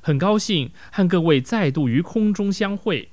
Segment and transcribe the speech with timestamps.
[0.00, 3.10] 很高兴和各位再度于空中相会。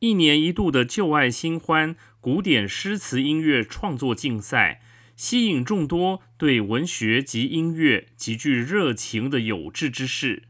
[0.00, 4.82] 一年一度的旧爱新欢古典诗词音乐创作竞赛，
[5.16, 10.42] 吸引众多对文学及音乐极具热情的有志之士。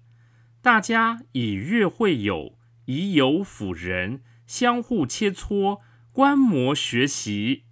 [0.60, 5.80] 大家以乐会友，以友辅人，相互切磋，
[6.10, 7.64] 观摩学习。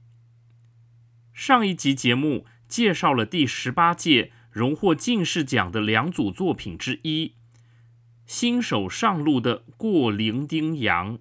[1.32, 4.30] 上一集节目介绍了第十八届。
[4.52, 7.32] 荣获进士奖的两组作品之一，
[8.26, 11.18] 新手上路的过零丁洋。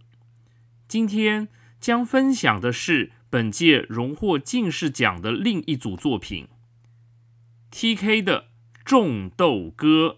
[0.86, 1.48] 今天
[1.80, 6.50] 将分享的是本届荣获进士奖的另一组作品
[7.72, 8.22] ，T.K.
[8.22, 8.42] 的
[8.84, 10.18] 《种豆歌》。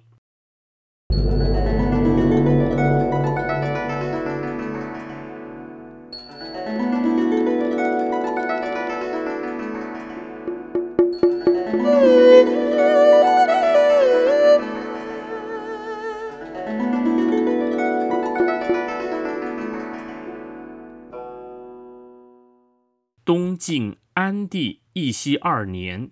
[23.57, 26.11] 晋安帝义熙二年，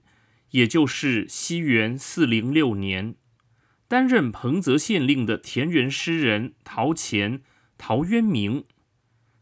[0.52, 3.16] 也就是西元四零六年，
[3.88, 7.42] 担任彭泽县令的田园诗人陶潜
[7.78, 8.66] 陶渊明，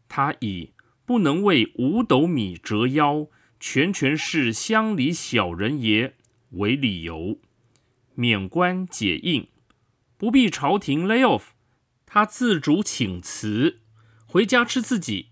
[0.08, 0.72] 他以
[1.04, 3.28] 不能为五斗米折腰，
[3.58, 6.14] 全权是乡里小人也
[6.50, 7.38] 为理由，
[8.14, 9.48] 免官解印，
[10.16, 11.48] 不必朝廷 lay off，
[12.06, 13.80] 他自主请辞，
[14.26, 15.28] 回家吃自己。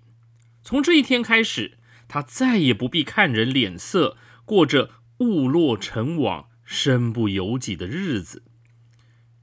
[0.63, 1.78] 从这一天开始。
[2.09, 8.43] 他再也不必看人脸色，过着物落尘网、身不由己的日子。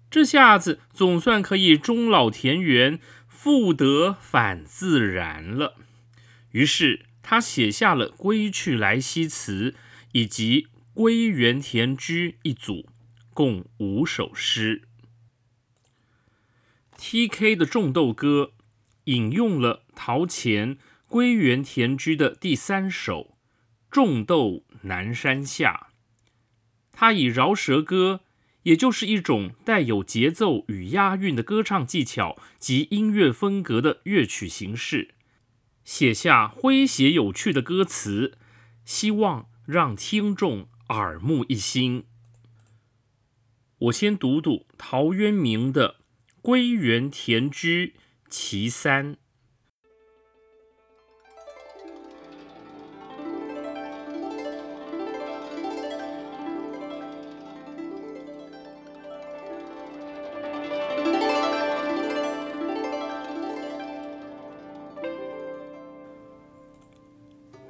[0.09, 5.75] 这下子总算可以终老田园，复得返自然了。
[6.51, 9.71] 于是他写下了《归去来兮辞》
[10.13, 12.89] 以及《归园田居》一组，
[13.33, 14.83] 共五首诗。
[16.97, 17.55] T.K.
[17.57, 18.53] 的《种豆歌》
[19.03, 20.77] 引用了陶潜。
[21.07, 23.37] 归园田居的第三首
[23.91, 25.89] 《种豆南山下》，
[26.91, 28.21] 他以饶舌歌，
[28.63, 35.13] 也就是一种带有节奏与押韵的歌唱技巧及音乐风格的乐曲形式，
[35.83, 38.37] 写下诙谐有趣的歌词，
[38.83, 42.05] 希望让听众耳目一新。
[43.77, 45.89] 我先读读陶渊明的
[46.41, 47.93] 《归园田居·
[48.27, 49.13] 其三》。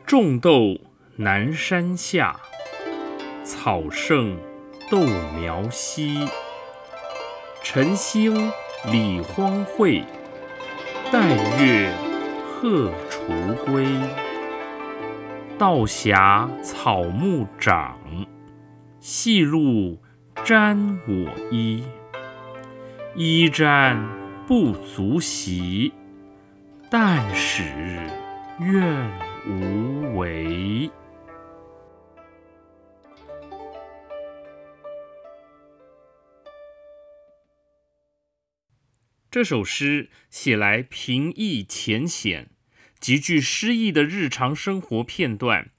[0.05, 0.77] 种豆
[1.15, 2.39] 南山下，
[3.43, 4.37] 草盛
[4.87, 4.99] 豆
[5.39, 6.27] 苗稀。
[7.63, 8.51] 晨兴
[8.91, 10.03] 理荒秽，
[11.11, 11.27] 带
[11.59, 11.91] 月
[12.45, 13.87] 荷锄归。
[15.57, 17.97] 道狭草木长，
[18.99, 19.97] 细露
[20.43, 21.83] 沾我衣。
[23.15, 24.07] 衣沾
[24.45, 25.91] 不足惜，
[26.91, 27.63] 但使
[28.59, 29.09] 愿
[29.47, 30.89] 无为。
[39.29, 42.49] 这首诗写来平易浅显，
[42.99, 45.69] 极具诗意的日常生活片段，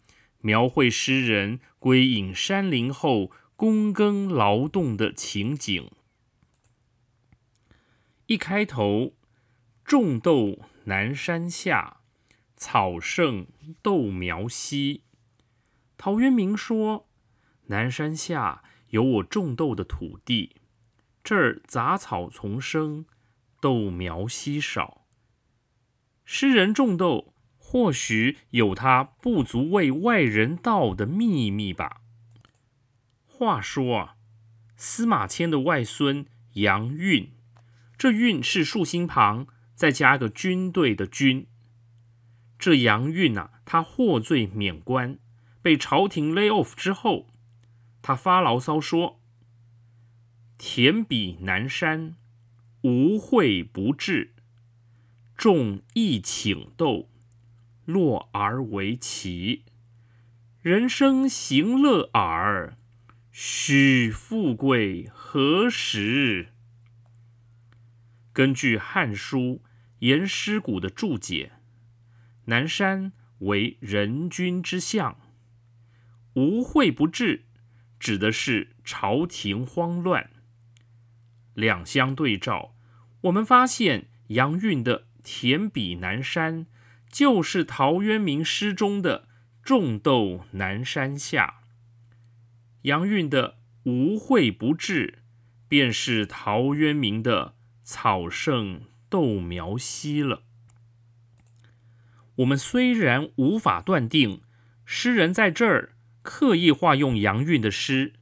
[0.41, 5.91] 描绘诗人归隐山林后躬耕劳动的情景。
[8.27, 9.15] 一开头，
[9.85, 11.96] 种豆南山下，
[12.57, 13.47] 草盛
[13.83, 15.03] 豆苗稀。
[15.99, 17.09] 陶渊明说
[17.69, 20.57] ：“南山下有我种豆的土地，
[21.23, 23.07] 这儿杂草丛生，
[23.61, 25.07] 豆苗稀少。”
[26.25, 32.01] 诗人种豆，或许有他不足为外人道的秘密吧。
[33.25, 34.17] 话说啊，
[34.77, 37.33] 司马迁的外孙杨运。
[37.99, 41.47] 这运是竖心旁，再加个军队的军。
[42.59, 45.19] 这杨运呐，他获罪免官，
[45.61, 47.29] 被朝廷 lay off 之后，
[48.03, 49.21] 他发牢骚说
[50.57, 52.17] ：“田比南山，
[52.83, 54.31] 无秽不至；
[55.37, 57.11] 种一顷豆，
[57.85, 59.65] 落而为奇。
[60.63, 62.77] 人生行乐耳，
[63.31, 66.49] 须富贵何时？”
[68.33, 69.39] 根据《汉书·
[70.01, 71.53] 颜师古》的注解，
[72.47, 75.19] 南山为人君之相，
[76.35, 77.45] 无秽不至，
[78.01, 80.31] 指的是朝廷慌乱。
[81.55, 82.75] 两相对照，
[83.23, 86.67] 我们发现杨运的“田比南山”
[87.11, 89.29] 就是陶渊明诗中的
[89.63, 91.61] “种豆南山下”，
[92.83, 95.21] 杨运的“无秽不至”
[95.69, 97.55] 便是陶渊明的。
[97.89, 100.43] 草盛豆苗稀了。
[102.37, 104.43] 我们虽然无法断定
[104.85, 108.13] 诗人在这儿刻意化用杨运的诗，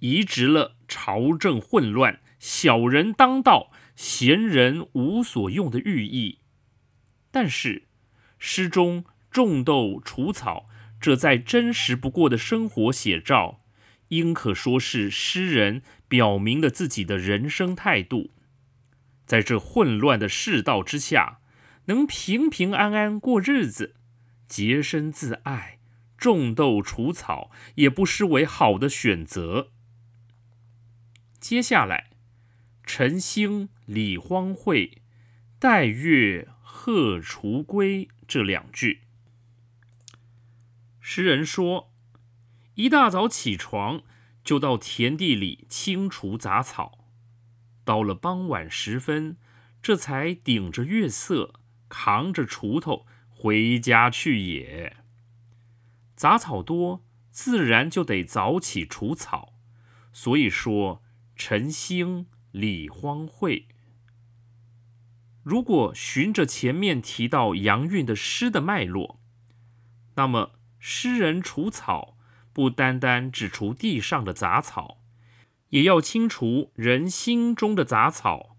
[0.00, 6.40] 移植了朝政混乱、小人当道、闲人无所用的寓意，
[7.30, 7.84] 但是
[8.38, 10.68] 诗中种豆除草
[11.00, 13.64] 这再真实不过的生活写照，
[14.08, 18.30] 应可说是诗人表明了自己的人生态度。
[19.24, 21.38] 在这混乱的世道之下，
[21.86, 23.96] 能平平安安过日子，
[24.46, 25.78] 洁身自爱，
[26.16, 29.70] 种豆除草，也不失为好的选择。
[31.40, 32.10] 接下来
[32.86, 34.98] ，“晨兴理荒秽，
[35.58, 39.02] 带月荷锄归”这两句，
[41.00, 41.92] 诗人说：
[42.76, 44.02] 一大早起床，
[44.44, 47.06] 就到田地里清除杂草。
[47.84, 49.36] 到了傍晚时分，
[49.82, 51.60] 这才顶着月色，
[51.92, 54.96] 扛着锄头回家去也。
[56.16, 59.52] 杂草多，自然就得早起除草，
[60.10, 61.02] 所以说
[61.36, 63.64] 晨兴理荒秽。
[65.42, 69.20] 如果循着前面提到杨运的诗的脉络，
[70.14, 72.16] 那么诗人除草
[72.54, 75.02] 不单单只除地上的杂草。
[75.68, 78.56] 也要清除人心中的杂草，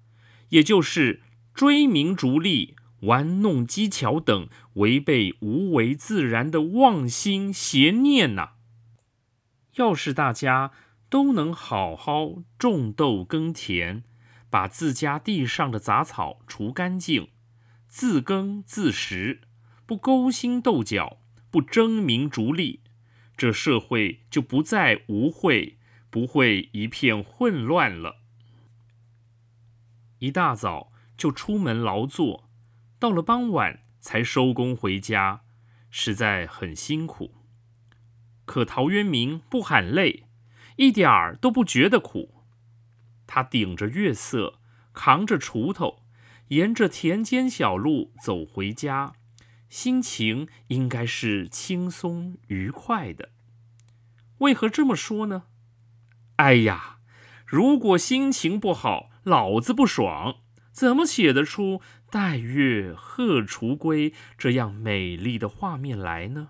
[0.50, 1.22] 也就是
[1.54, 8.56] 追名逐利、玩弄技巧等违背无为自然的妄心邪念呐。
[9.76, 10.72] 要是大家
[11.10, 14.04] 都能好好种豆耕田，
[14.50, 17.30] 把自家地上的杂草除干净，
[17.88, 19.42] 自耕自食，
[19.86, 21.18] 不勾心斗角，
[21.50, 22.82] 不争名逐利，
[23.38, 25.76] 这社会就不再无秽。
[26.10, 28.18] 不会一片混乱了。
[30.20, 32.48] 一大早就出门劳作，
[33.04, 35.42] 到了傍晚才收工回家，
[35.90, 37.36] 实在很辛苦。
[38.46, 40.24] 可陶渊明不喊累，
[40.78, 42.46] 一点儿都不觉得苦。
[43.28, 44.62] 他顶着月色，
[44.94, 46.06] 扛着锄头，
[46.48, 49.12] 沿着田间小路走回家，
[49.68, 53.32] 心情应该是轻松愉快的。
[54.38, 55.44] 为何这么说呢？
[56.38, 57.00] 哎呀，
[57.46, 60.38] 如果心情不好，老子不爽，
[60.74, 66.50] 怎么写得出“待月荷锄归”这样美丽的画面来呢？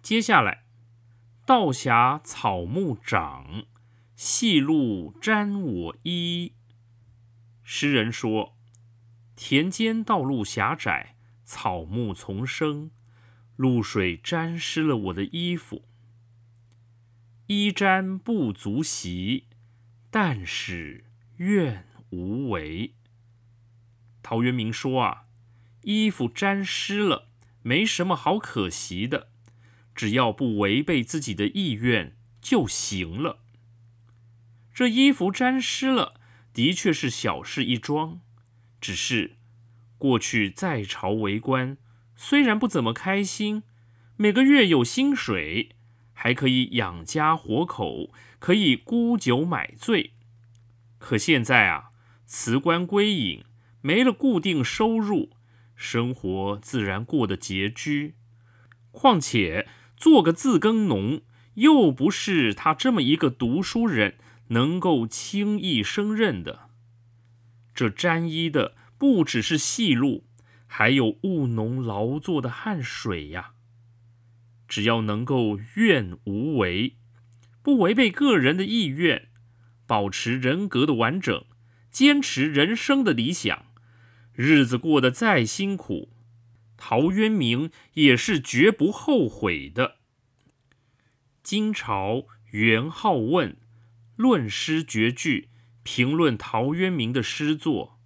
[0.00, 0.64] 接下来，
[1.44, 3.64] 道狭草木长，
[4.14, 6.52] 细露沾我衣。
[7.64, 8.56] 诗人说，
[9.34, 12.92] 田间道路狭窄，草木丛生，
[13.56, 15.82] 露水沾湿了我的衣服。
[17.48, 19.48] 衣沾不足惜，
[20.10, 21.06] 但使
[21.38, 22.94] 愿无为。
[24.22, 25.24] 陶渊明说啊，
[25.82, 27.28] 衣服沾湿了，
[27.62, 29.28] 没什么好可惜的，
[29.94, 33.38] 只要不违背自己的意愿就行了。
[34.74, 36.20] 这衣服沾湿了，
[36.52, 38.20] 的确是小事一桩，
[38.80, 39.36] 只是
[39.98, 41.76] 过去在朝为官，
[42.14, 43.62] 虽然不怎么开心，
[44.16, 45.70] 每个月有薪水。
[46.18, 50.14] 还可以养家活口，可以沽酒买醉。
[50.96, 51.90] 可现在啊，
[52.26, 53.44] 辞官归隐，
[53.80, 55.30] 没了固定收入，
[55.76, 58.16] 生活自然过得拮据。
[58.90, 61.22] 况且做个自耕农，
[61.54, 64.16] 又不是他这么一个读书人
[64.48, 66.68] 能够轻易胜任的。
[67.72, 70.24] 这沾衣的不只是细路，
[70.66, 73.52] 还有务农劳作的汗水呀。
[74.66, 76.96] 只要能够愿无为，
[77.62, 79.28] 不违背个人的意愿，
[79.86, 81.44] 保持人格的完整，
[81.96, 83.72] 坚持人生的理想，
[84.34, 86.10] 日子过得再辛苦，
[86.76, 89.96] 陶渊明也是绝不后悔的。
[91.42, 93.56] 金朝元好问
[94.14, 95.48] 论诗绝句，
[95.84, 97.98] 评论陶渊明的诗作，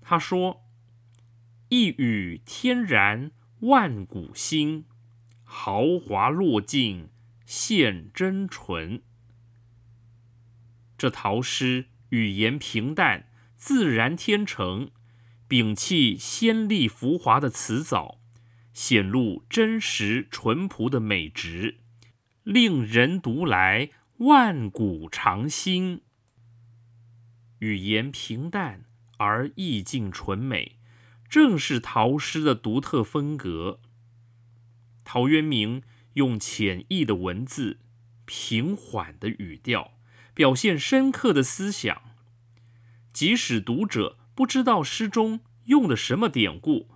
[0.00, 0.62] 他说
[1.70, 4.84] ：“一语天然。”万古新，
[5.42, 7.08] 豪华落尽
[7.44, 9.02] 现真纯。
[10.96, 14.92] 这陶诗语言平淡，自然天成，
[15.48, 18.20] 摒弃先丽浮华的辞藻，
[18.72, 21.80] 显露真实淳朴的美质，
[22.44, 26.02] 令人读来万古长新。
[27.58, 28.84] 语言平淡
[29.16, 30.78] 而意境纯美。
[31.28, 33.80] 正是陶诗的独特风格。
[35.02, 37.80] 陶渊明用浅易的文字、
[38.24, 39.93] 平缓的语调，
[40.34, 42.02] 表现深刻的思想。
[43.12, 46.90] 即使读者不知道诗中用的什么典故，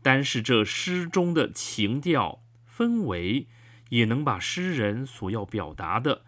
[0.00, 3.48] 单是这诗中的情调氛围，
[3.90, 6.22] 也能把诗人所要表达的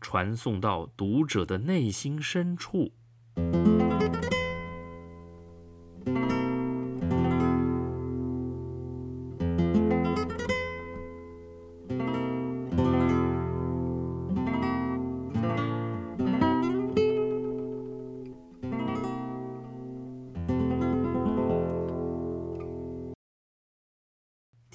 [0.00, 2.92] 传送到读者的内心深处。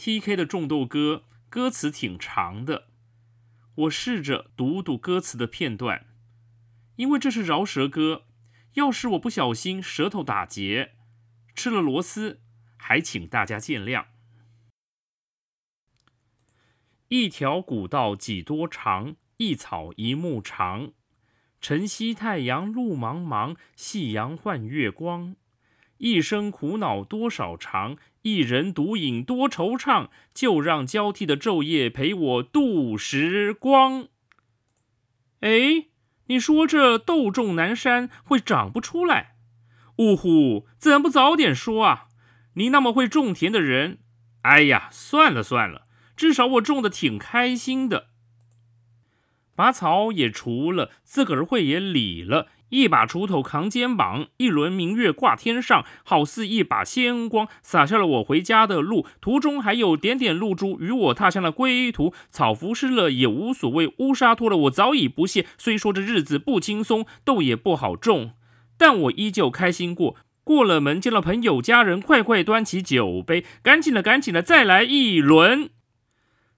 [0.06, 0.36] T.K.
[0.36, 2.90] 的《种豆歌》歌词挺长的，
[3.74, 6.06] 我试着读读歌词的片段，
[6.98, 8.28] 因为这是饶舌歌，
[8.74, 10.92] 要是我不小心舌头打结，
[11.56, 12.40] 吃了螺丝，
[12.78, 14.06] 还请大家见谅。
[17.08, 20.94] 一条古道几多长，一草一木长。
[21.60, 25.36] 晨曦太阳路茫茫，夕阳换月光。
[25.98, 30.10] 一生苦恼多少长，一人独饮多惆怅。
[30.34, 34.08] 就让交替的昼夜陪我度时光。
[35.42, 35.88] 哎，
[36.28, 39.36] 你说这豆种南山会长不出来？
[39.98, 42.08] 呜呼，怎不早点说啊？
[42.56, 44.00] 你那么会种田的人，
[44.42, 45.88] 哎呀，算了算了，
[46.18, 48.08] 至少我种的挺开心的。
[49.56, 52.48] 拔草也除了，自个儿会也理了。
[52.70, 59.06] 一把锄头扛肩膀，一轮明月挂天上，好似一把仙光洒下了我回家的路。
[59.22, 62.14] 途中还有点点露珠，与我踏向了归途。
[62.32, 65.46] 草服湿了也无所谓，乌纱脱了我早已不屑。
[65.58, 68.32] 虽说这日子不轻松，豆也不好种，
[68.78, 70.16] 但我依旧开心过。
[70.44, 75.70] 过了门，见了朋友家人，快快端起酒杯，赶紧的，赶紧的，再来一轮。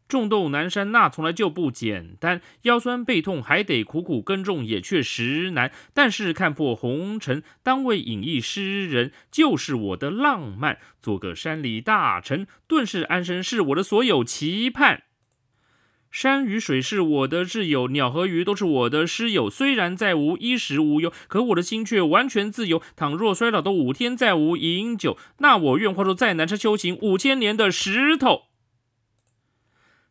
[0.08, 5.72] 种豆南山那从来就不简单，腰酸背痛还得苦苦耕种，也确实难。
[5.94, 10.80] 但是看破红尘，当位隐逸诗人，就是我的浪漫。
[11.02, 15.04] 做个山里大臣，顿时安生，是我的所有期盼。
[16.10, 19.50] 山与水是我的挚友，鸟和鱼都是我的师友。
[19.50, 22.82] 虽然再无衣食无忧，可我的心却完全自由。
[22.96, 28.47] 倘若衰老的五天再无饮酒，那我愿化作再难车修行五千年的石头。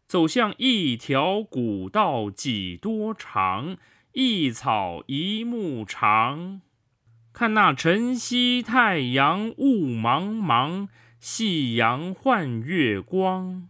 [0.06, 3.76] 走向一条古道几多长，
[4.12, 6.60] 一草一木长。
[7.32, 13.68] 看那晨曦太阳雾茫茫，夕阳换月光。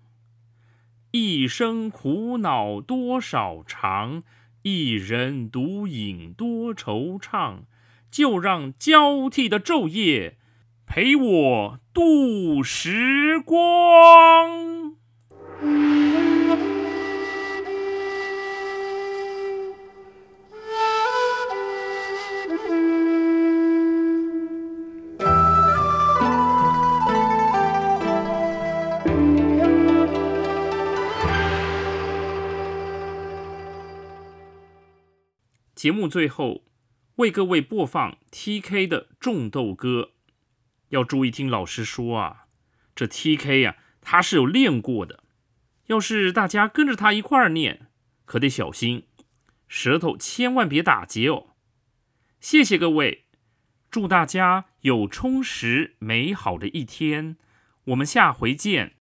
[1.11, 4.23] 一生苦恼多少长，
[4.63, 7.61] 一人独饮多惆怅。
[8.09, 10.39] 就让交替的昼夜
[10.87, 14.86] 陪我度时光。
[15.59, 15.65] 节
[35.91, 36.65] 目最后
[37.15, 40.11] 为各位播放 TK 的种豆歌，
[40.89, 42.47] 要注意听老师说啊，
[42.95, 45.23] 这 TK 呀、他是有练过的，
[45.87, 47.87] 要是大家跟着他一块儿念，
[48.25, 49.07] 可得小心，
[49.69, 51.55] 舌头千万别打结哦。
[52.41, 53.27] 谢谢各位，
[53.91, 57.37] 祝大家有充实美好的一天，
[57.85, 58.96] 我们下回见。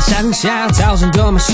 [0.00, 1.52] 山下，早晨多么喜，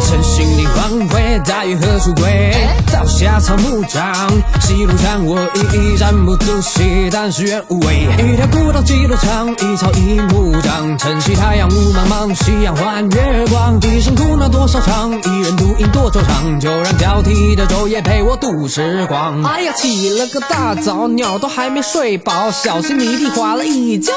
[0.00, 2.54] 晨星里黄昏，大雨何处归？
[2.90, 4.28] 早下草木长，
[4.60, 8.08] 西路上我一一站不足惜，但是愿无畏。
[8.18, 13.78] 一条古道几多长，一草一木长，晨曦太阳雾茫茫，夕阳换月光。
[13.82, 19.42] 一生苦恼多少场，一人独饮多惆怅，就让交替的昼夜陪我度时光。
[19.42, 24.12] 哎呀，起了个大早，鸟都还没睡饱，小心泥地滑了一跤。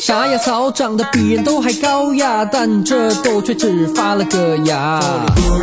[0.00, 4.98] 沙芽草长得比人都还高呀，但这豆却只发了个芽。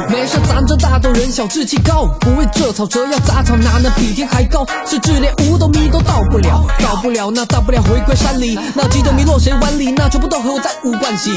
[0.10, 4.64] 没事，咱这大豆人小志气高，不为这草折腰，杂草哪能比天还高？
[4.86, 9.92] 是只连五斗米都到不了，到不了那大不了回归山里，那几斗米落谁碗里？
[9.92, 11.32] 那就不都和我再无关系。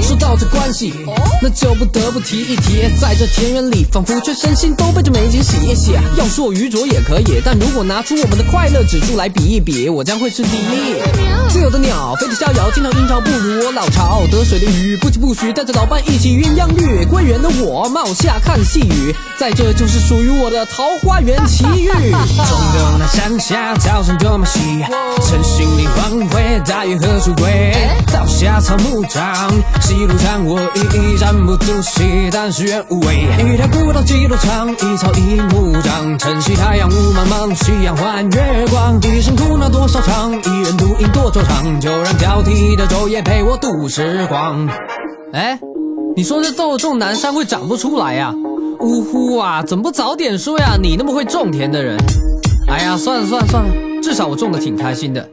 [0.00, 0.94] 说到这关系，
[1.42, 5.92] 那就不得不提一提，在这田园里，仿佛全身心都被这美景洗一洗。
[6.16, 10.96] 要说愚拙也可以，但如果拿出我们的快乐指数来比一比，我将会是第一。
[11.50, 14.24] 自由的鸟飞得逍遥，经常阴潮不如我老巢。
[14.30, 17.04] 得水的鱼不疾不徐，带着老伴一起鸳鸯浴。
[17.04, 21.88] 归园的我冒下看细雨，在这就是属于我的桃花源奇遇。
[21.90, 24.60] 种豆那山下，早晨多么喜，
[25.26, 27.74] 晨星里黄昏，大雁何处归？
[28.06, 33.26] 早下草木长，西路上我一一站不足惜，但是愿无畏。
[33.52, 38.96] 一条古道几多长，一草一木长，晨曦太阳雾茫茫，夕阳换月光。
[39.02, 44.68] 一生苦恼多少场，一人独饮多惆怅，就让挑剔的昼夜陪我度时光。
[45.32, 45.58] 哎，
[46.14, 48.34] 你说这豆种南山会长不出来呀、
[48.80, 50.76] 呜呼啊，怎么不早点说呀？
[50.78, 51.96] 你那么会种田的人。
[52.68, 55.26] 哎呀，算了算了算了，至少我种的挺开心的。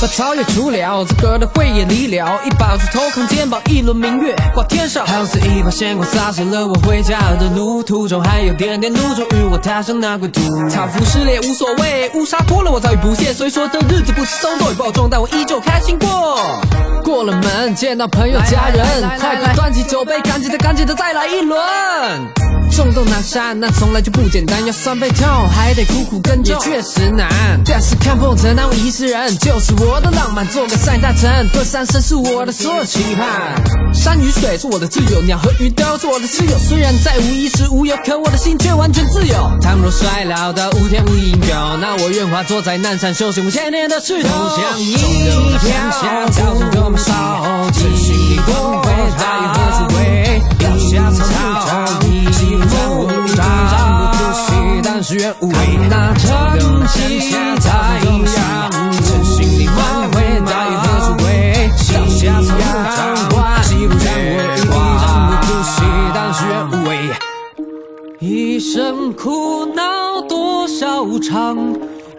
[0.00, 10.40] 把草也除了，自个儿的慧也离了，一把锄头扛肩膀，一轮明月挂天上，好似一把鲜光洒湿了我回家的路，途中还有点点露，终于我踏上那归途。
[10.68, 16.38] 草枯石裂无所谓，乌纱脱了我早已不屑，虽说这日子不轻松，豆也不好种，但我依旧开心过。
[17.02, 18.84] 过了门，见到朋友家人，
[19.18, 21.60] 快快端起酒杯，赶紧的赶紧的再来一轮。
[22.74, 27.28] 种豆南山，那从来就不简单，要酸背痛，还得苦苦耕种，也确实难。
[27.64, 33.62] 但是看破城南，我一世人，就是我的浪漫，做个山大臣，对山神是我的所有期盼。
[33.94, 36.58] 山与水是我的挚友，鸟和鱼都是我的挚友。
[36.58, 39.34] 虽然再无衣食无忧，可我的心却完全自由。
[39.62, 50.42] 倘若衰老到无天无影有，那我愿化作在南山修行五千年的石头，像一条早晨多么少，晨星里光辉，大雨何处归？
[50.58, 51.30] 掉下草木
[51.66, 52.13] 长，西路
[53.34, 54.46] 一站不足惜，
[54.82, 55.54] 但是愿无畏。
[55.90, 56.22] 那晨
[57.20, 57.68] 曦太
[58.00, 58.38] 阳，
[58.92, 59.76] 晨星里光
[60.12, 60.14] 辉，
[60.46, 61.24] 大雨何处归？
[61.88, 62.48] 掉下草
[63.28, 64.02] 木长，西路上
[64.70, 65.76] 我一站不足惜，
[66.14, 66.90] 但是愿无畏。
[68.20, 69.82] 一生苦恼
[70.28, 71.58] 多少场，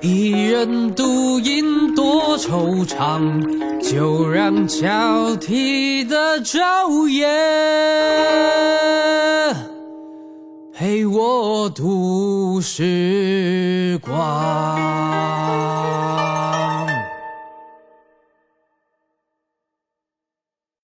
[0.02, 3.42] 一人独饮多惆怅，
[3.82, 7.26] 就让交替的昼夜
[10.86, 16.25] 陪我度时光。